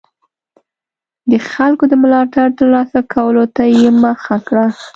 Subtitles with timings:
[1.29, 4.65] د خلکو د ملاتړ ترلاسه کولو ته یې مخه کړه.